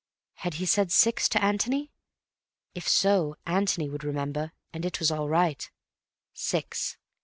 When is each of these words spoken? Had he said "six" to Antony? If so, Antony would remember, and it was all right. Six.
Had 0.37 0.55
he 0.55 0.65
said 0.65 0.91
"six" 0.91 1.29
to 1.29 1.43
Antony? 1.43 1.91
If 2.73 2.87
so, 2.89 3.35
Antony 3.45 3.87
would 3.87 4.03
remember, 4.03 4.51
and 4.73 4.83
it 4.83 4.97
was 4.99 5.11
all 5.11 5.29
right. 5.29 5.69
Six. 6.33 6.97